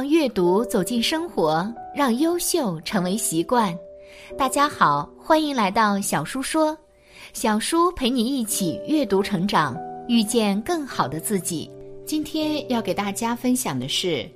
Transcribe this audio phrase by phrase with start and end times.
[0.00, 3.78] 让阅读走进生活，让优秀成为习惯。
[4.34, 6.74] 大家好，欢迎来到小叔说，
[7.34, 9.76] 小叔陪你一起阅读成长，
[10.08, 11.70] 遇见更好的自己。
[12.06, 14.26] 今天要给大家分享的是，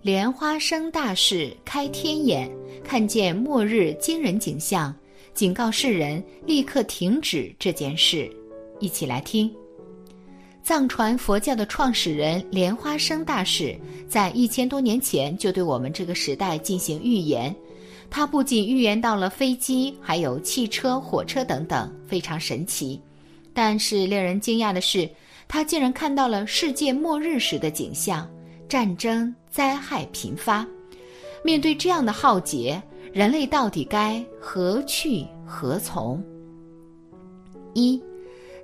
[0.00, 2.48] 莲花生大士开天眼，
[2.84, 4.94] 看见末日惊人景象，
[5.34, 8.30] 警告世人立刻停止这件事。
[8.78, 9.52] 一起来听。
[10.70, 13.76] 藏传佛教的创始人莲花生大士
[14.06, 17.52] 在一千多年前就对我们这个时代进行预言。
[18.08, 23.00] 他不仅预言到了飞机，还有汽车、火车等等，非常神奇。
[23.52, 25.10] 但是令人惊讶的是，
[25.48, 28.30] 他竟然看到了世界末日时的景象，
[28.68, 30.64] 战争、灾害频发。
[31.42, 32.80] 面对这样的浩劫，
[33.12, 36.22] 人类到底该何去何从？
[37.74, 38.00] 一。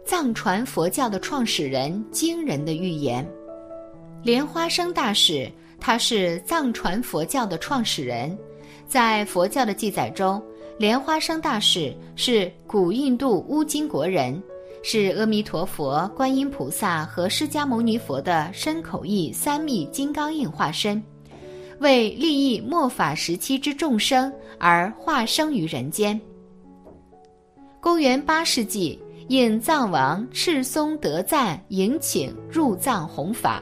[0.07, 3.29] 藏传佛教的创始人惊人的预言，
[4.23, 8.39] 莲花生大士，他是藏传佛教的创始人。
[8.87, 10.41] 在佛教的记载中，
[10.79, 14.41] 莲花生大士是古印度乌金国人，
[14.81, 21.03] 是阿弥陀佛、观音菩萨和释迦牟尼佛的身口意三密金刚印化身，
[21.81, 26.19] 为利益末法时期之众生而化生于人间。
[27.81, 28.97] 公元八世纪。
[29.29, 33.61] 应藏王赤松德赞迎请入藏弘法，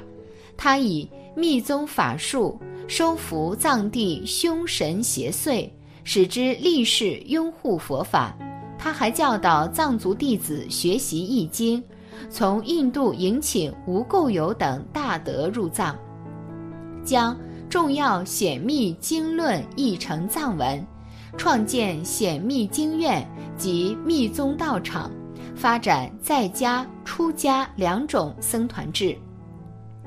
[0.59, 5.67] 他以密宗法术收服藏地凶神邪祟，
[6.05, 8.37] 使之立誓拥护佛法。
[8.79, 11.83] 他还教导藏族弟子学习易经，
[12.29, 15.97] 从印度迎请无垢友等大德入藏，
[17.03, 17.35] 将
[17.71, 20.87] 重要显密经论译成藏文，
[21.39, 25.11] 创建显密经院及密宗道场。
[25.55, 29.17] 发展在家、出家两种僧团制，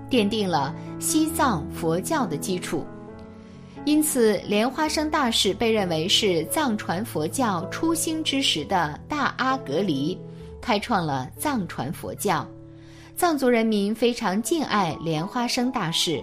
[0.09, 2.85] 奠定了西藏佛教的基础。
[3.85, 10.19] 因此，莲花生大士被认为是藏传佛教初兴之时的大阿格离，
[10.61, 12.45] 开创了藏传佛教。
[13.15, 16.21] 藏族人民非常敬爱莲花生大士，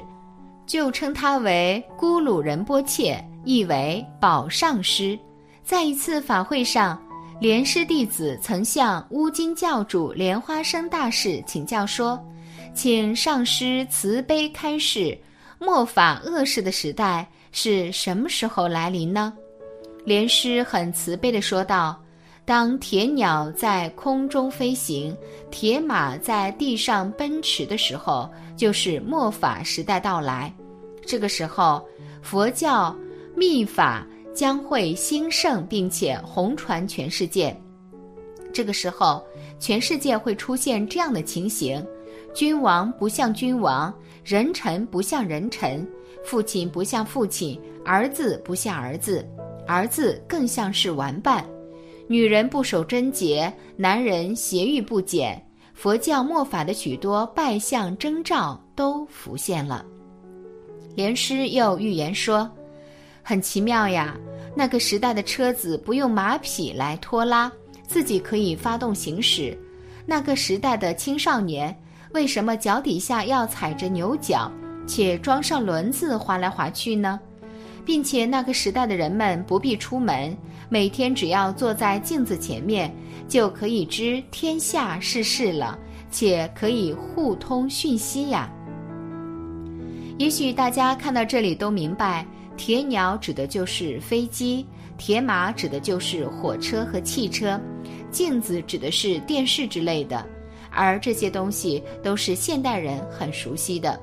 [0.66, 5.18] 就称他为咕噜仁波切，意为宝上师。
[5.64, 7.00] 在一次法会上。
[7.40, 12.18] 莲师弟子曾向乌金教主莲花生大士请教说
[12.74, 15.18] ：“请上师慈悲开示，
[15.58, 19.32] 末法恶世的时代是什么时候来临呢？”
[20.06, 22.00] 莲师很慈悲地说道
[22.46, 25.14] ：“当铁鸟在空中飞行，
[25.50, 30.50] 铁马在地上奔驰的时候，就是末法时代到来。
[31.04, 31.84] 这个时候，
[32.22, 32.94] 佛教
[33.36, 37.56] 密法。”将会兴盛，并且红传全世界。
[38.52, 39.24] 这个时候，
[39.58, 41.84] 全世界会出现这样的情形：
[42.34, 45.86] 君王不像君王，人臣不像人臣，
[46.24, 49.24] 父亲不像父亲，儿子不像儿子，
[49.66, 51.44] 儿子更像是玩伴。
[52.08, 55.40] 女人不守贞洁，男人邪欲不减。
[55.72, 59.84] 佛教末法的许多败相征兆都浮现了。
[60.94, 62.50] 莲师又预言说。
[63.26, 64.14] 很奇妙呀，
[64.54, 67.50] 那个时代的车子不用马匹来拖拉，
[67.86, 69.58] 自己可以发动行驶。
[70.04, 71.74] 那个时代的青少年
[72.12, 74.52] 为什么脚底下要踩着牛角，
[74.86, 77.18] 且装上轮子滑来滑去呢？
[77.86, 80.36] 并且那个时代的人们不必出门，
[80.68, 82.94] 每天只要坐在镜子前面，
[83.26, 85.78] 就可以知天下世事了，
[86.10, 88.50] 且可以互通讯息呀。
[90.18, 92.26] 也许大家看到这里都明白。
[92.56, 94.66] 铁鸟指的就是飞机，
[94.96, 97.60] 铁马指的就是火车和汽车，
[98.10, 100.24] 镜子指的是电视之类的，
[100.70, 104.00] 而这些东西都是现代人很熟悉的。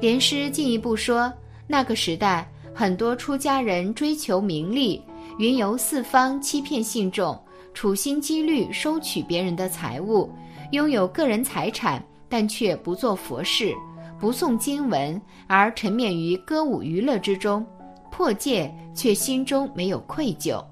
[0.00, 1.32] 莲师进一步说，
[1.66, 5.02] 那个时代很多出家人追求名利，
[5.38, 7.38] 云游四方，欺骗信众，
[7.72, 10.30] 处心积虑收取别人的财物，
[10.72, 13.74] 拥有个人财产，但却不做佛事。
[14.18, 17.64] 不诵经文而沉湎于歌舞娱乐之中，
[18.10, 20.64] 破戒却心中没有愧疚。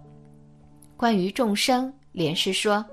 [0.96, 2.84] 关于众生，莲师说，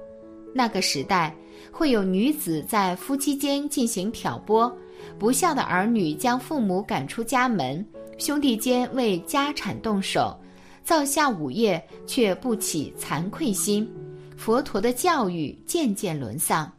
[0.54, 1.34] 那个时代
[1.72, 4.76] 会有女子在夫妻间进行挑拨，
[5.18, 7.86] 不孝的儿女将父母赶出家门，
[8.18, 10.38] 兄弟间为家产动手，
[10.84, 13.90] 造下午业却不起惭愧心。
[14.36, 16.70] 佛陀的教育渐渐沦丧，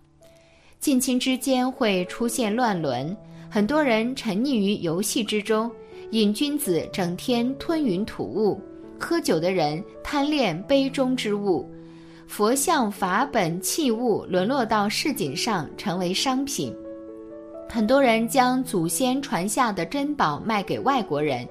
[0.80, 3.16] 近亲之间会出现乱伦，
[3.54, 5.70] 很多人沉溺于游戏之中，
[6.12, 8.58] 瘾君子整天吞云吐雾。
[8.98, 11.70] 喝酒的人贪恋杯中之物，
[12.26, 16.74] 佛像、法本、器物沦落到市井上，成为商品。
[17.68, 21.46] 很多人将祖先传下的珍宝卖给外国人，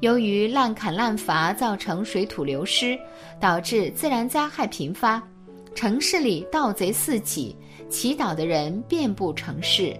[0.00, 2.98] 由于滥砍滥伐，造成水土流失，
[3.38, 5.22] 导致自然灾害频发。
[5.72, 7.54] 城市里盗贼四起，
[7.88, 9.96] 祈祷的人遍布城市。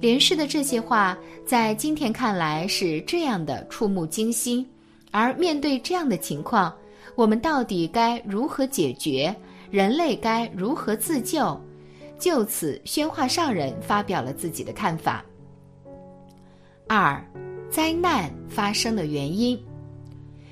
[0.00, 4.66] 连氏的这些话，在今天看来是这样的触目惊心。
[5.10, 6.72] 而面对这样的情况，
[7.14, 9.34] 我们到底该如何解决？
[9.70, 11.58] 人类该如何自救？
[12.18, 15.24] 就此，宣化上人发表了自己的看法。
[16.86, 17.22] 二，
[17.70, 19.58] 灾难发生的原因。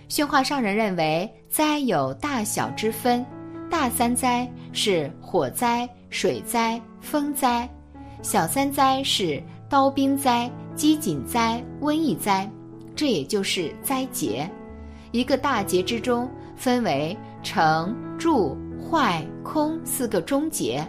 [0.09, 3.25] 宣化上人认为，灾有大小之分，
[3.71, 7.69] 大三灾是火灾、水灾、风灾；
[8.23, 12.51] 小三灾是刀兵灾、饥馑灾、瘟疫灾。
[12.95, 14.51] 这也就是灾劫，
[15.13, 16.27] 一个大劫之中
[16.57, 20.83] 分为成、住、坏、空四个中劫，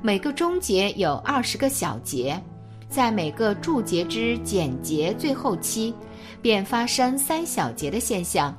[0.00, 2.40] 每个中劫有二十个小劫，
[2.88, 5.94] 在每个住劫之简劫最后期，
[6.40, 8.56] 便发生三小劫的现象，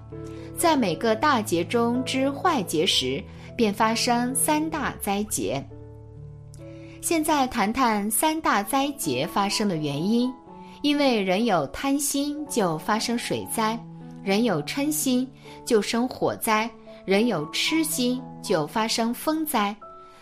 [0.55, 3.19] 在每个大劫中之坏劫时，
[3.55, 5.67] 便发生三大灾劫。
[7.01, 10.31] 现在谈谈三大灾劫发生的原因。
[10.83, 13.77] 因为人有贪心，就发生水灾；
[14.23, 15.27] 人有嗔心，
[15.65, 16.69] 就生火灾；
[17.05, 19.75] 人有痴心，就发生风灾。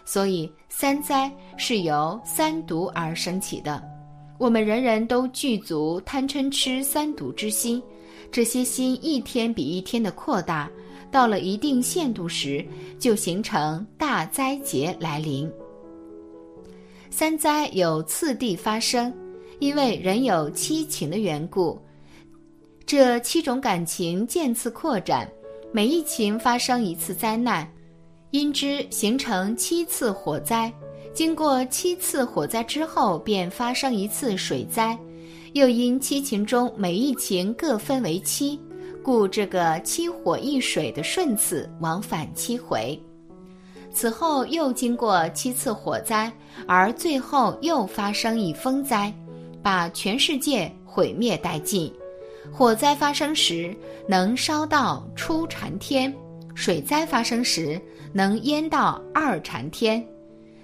[0.05, 3.81] 所以三灾是由三毒而生起的。
[4.37, 7.81] 我们人人都具足贪嗔痴三毒之心，
[8.31, 10.69] 这些心一天比一天的扩大，
[11.09, 12.65] 到了一定限度时，
[12.97, 15.49] 就形成大灾劫来临。
[17.09, 19.13] 三灾有次第发生。
[19.59, 21.77] 因为人有七情的缘故，
[22.85, 25.29] 这七种感情渐次扩展，
[25.73, 27.69] 每一情发生一次灾难，
[28.31, 30.71] 因之形成七次火灾。
[31.13, 34.97] 经过七次火灾之后，便发生一次水灾。
[35.51, 38.57] 又因七情中每一情各分为七，
[39.03, 42.97] 故这个七火一水的顺次往返七回。
[43.91, 46.31] 此后又经过七次火灾，
[46.67, 49.13] 而最后又发生一风灾。
[49.61, 51.93] 把全世界毁灭殆尽。
[52.49, 53.75] 火灾发生时
[54.07, 56.15] 能烧到初禅天，
[56.55, 57.79] 水灾发生时
[58.13, 60.01] 能淹到二禅天，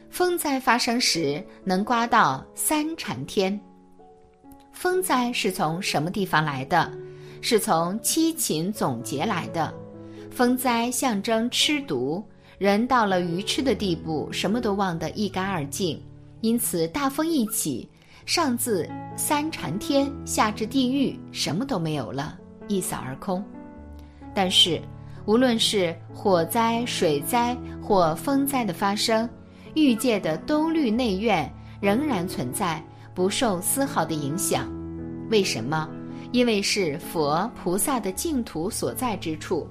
[0.10, 3.60] 风灾发生时能刮到三禅天。
[4.72, 6.90] 风灾是从什么地方来的？
[7.42, 9.74] 是从七情总结来的。
[10.32, 12.24] 风灾象征吃毒，
[12.58, 16.02] 人到了愚痴的地步，什么都忘得一干二净，
[16.42, 17.88] 因此大风一起。
[18.26, 22.38] 上自三禅天，下至地狱，什么都没有了，
[22.68, 23.44] 一扫而空。
[24.34, 24.82] 但是，
[25.26, 29.30] 无论是火灾、水灾或风灾的发生，
[29.76, 31.48] 欲界的兜率内院
[31.80, 34.68] 仍然存在，不受丝毫的影响。
[35.30, 35.88] 为什么？
[36.32, 39.68] 因为是佛菩萨的净土所在之处。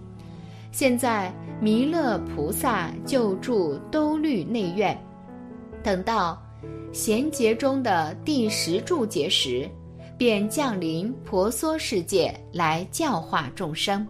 [0.75, 5.01] 现在弥勒菩萨就住兜率内院，
[5.85, 6.37] 等到。
[6.93, 9.71] 贤劫中的第十柱劫时，
[10.19, 14.05] 便降临婆娑世界来教化众生。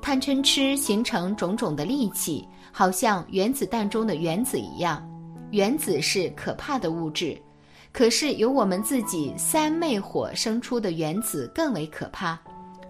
[0.00, 5.04] 贪嗔痴形成种种的戾气，好像原子弹中的原子一样。
[5.50, 7.36] 原子是可怕的物质，
[7.92, 12.38] 可是由我们自己三昧火生出的原子更为可怕。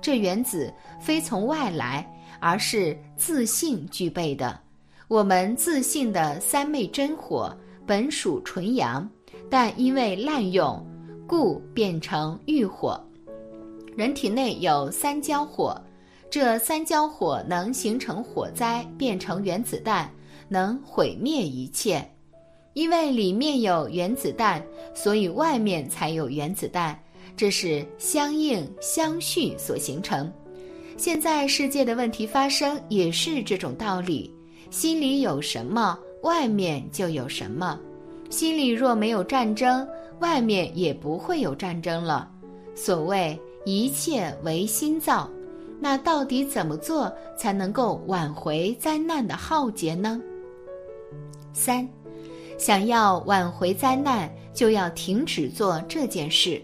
[0.02, 0.70] 这原子
[1.00, 2.06] 非从外来，
[2.40, 4.58] 而是自信具备的。
[5.06, 7.56] 我们自信的三昧真火。
[7.86, 9.08] 本属纯阳，
[9.48, 10.86] 但因为滥用，
[11.26, 13.02] 故变成欲火。
[13.96, 15.74] 人体内有三焦火，
[16.28, 20.12] 这三焦火能形成火灾，变成原子弹，
[20.48, 22.06] 能毁灭一切。
[22.74, 24.62] 因为里面有原子弹，
[24.94, 27.02] 所以外面才有原子弹，
[27.34, 30.30] 这是相应相续所形成。
[30.98, 34.34] 现在世界的问题发生也是这种道理，
[34.68, 35.96] 心里有什么？
[36.24, 37.78] 外面就有什么，
[38.30, 39.86] 心里若没有战争，
[40.18, 42.28] 外面也不会有战争了。
[42.74, 45.30] 所谓一切唯心造，
[45.78, 50.20] 那到底怎么做才能够挽回灾难的浩劫呢？
[51.52, 51.88] 三，
[52.58, 56.60] 想要挽回灾难，就要停止做这件事。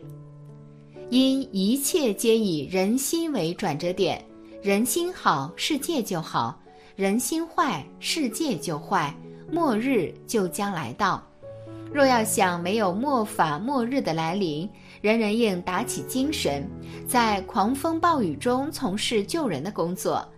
[1.15, 4.21] 因一切皆以人心为转折点，
[4.61, 6.53] 人心好，世界就好；
[6.97, 9.15] 人心坏，世界就坏，
[9.49, 11.23] 末日就将来到。
[11.93, 14.69] 若要想没有末法末日的来临，
[15.01, 16.69] 人人应打起精神，
[17.07, 20.29] 在狂风暴雨中从事救人的工作。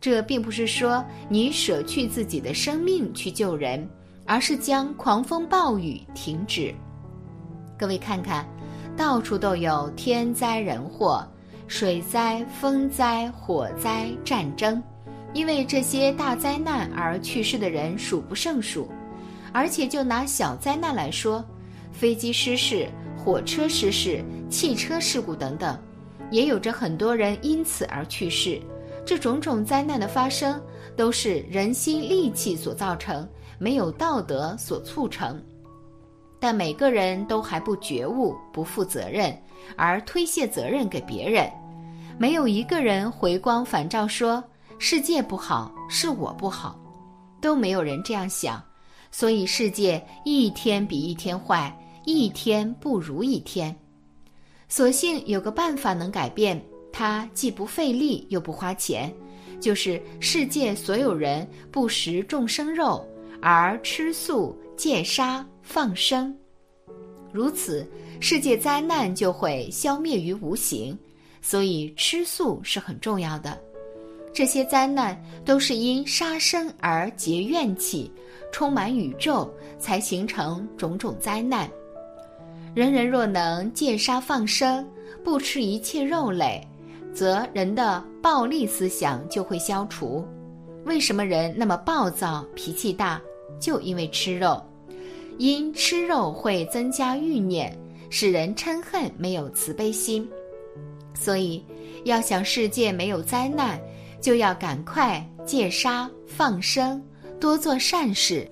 [0.00, 3.88] 这并不是说你舍去自己的生命去救人，
[4.26, 6.74] 而是将狂风暴雨停止。
[7.78, 8.44] 各位看看，
[8.96, 11.26] 到处都有天灾人祸、
[11.66, 14.82] 水灾、风灾、火灾、战争，
[15.32, 18.88] 因为这些大灾难而去世的人数不胜数。
[19.52, 21.44] 而且，就拿小灾难来说，
[21.92, 25.78] 飞机失事、火车失事、汽车事故等等，
[26.30, 28.60] 也有着很多人因此而去世。
[29.06, 30.60] 这种种灾难的发生，
[30.96, 35.40] 都是人心戾气所造成，没有道德所促成。
[36.44, 39.34] 但每个人都还不觉悟、不负责任，
[39.78, 41.50] 而推卸责任给别人。
[42.18, 44.44] 没有一个人回光返照说
[44.78, 46.78] 世界不好，是我不好，
[47.40, 48.62] 都没有人这样想。
[49.10, 51.74] 所以世界一天比一天坏，
[52.04, 53.74] 一天不如一天。
[54.68, 59.10] 所幸有个办法能改变，它既不费力又不花钱，
[59.62, 63.02] 就是世界所有人不食众生肉，
[63.40, 66.32] 而吃素、戒杀、放生。
[67.32, 67.84] 如此，
[68.20, 70.96] 世界灾难就会消灭于无形。
[71.42, 73.60] 所以吃素是很重要的。
[74.32, 78.10] 这些灾难都是因杀生而结怨气。
[78.50, 81.68] 充满宇宙，才形成种种灾难。
[82.72, 84.88] 人人若能戒杀放生，
[85.24, 86.64] 不吃一切肉类，
[87.12, 90.24] 则人的暴力思想就会消除。
[90.84, 93.20] 为什么人那么暴躁、脾气大？
[93.60, 94.62] 就因为吃肉，
[95.38, 97.76] 因吃肉会增加欲念，
[98.10, 100.28] 使人嗔恨，没有慈悲心。
[101.14, 101.64] 所以，
[102.04, 103.80] 要想世界没有灾难，
[104.20, 107.02] 就要赶快戒杀放生。
[107.40, 108.50] 多做善事，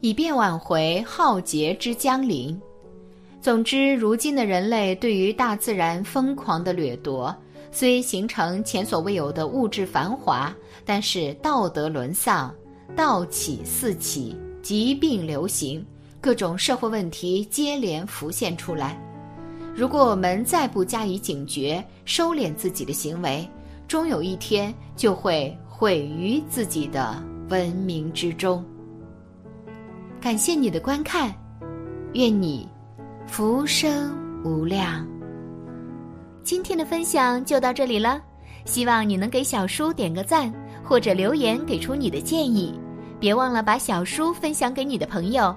[0.00, 2.60] 以便挽回浩劫之将临。
[3.40, 7.34] 总之，如今的人类对于大自然疯狂的掠夺，
[7.70, 12.54] 虽形成前所未有的物质繁华，但是道德沦丧，
[12.94, 15.82] 盗起四起，疾病流行，
[16.20, 18.98] 各种社会问题接连浮现出来。
[19.74, 23.48] 如果我们再不加以警觉，收敛自己的行为，
[23.86, 27.22] 终有一天就会毁于自己的。
[27.48, 28.62] 文明之中，
[30.20, 31.34] 感谢你的观看，
[32.12, 32.68] 愿你
[33.26, 35.08] 福生无量。
[36.42, 38.20] 今天的分享就到这里了，
[38.66, 40.52] 希望你能给小叔点个赞，
[40.84, 42.78] 或者留言给出你的建议。
[43.18, 45.56] 别忘了把小叔分享给你的朋友，